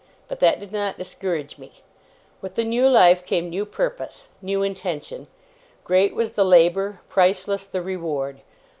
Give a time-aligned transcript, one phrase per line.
[0.27, 1.83] But that did not discourage me.
[2.41, 5.27] With the new life, came new purpose, new intention.
[5.83, 8.41] Great was the labour; priceless the reward.